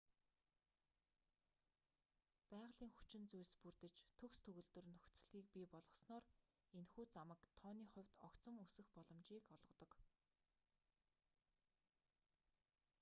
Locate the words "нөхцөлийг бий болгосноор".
4.93-6.25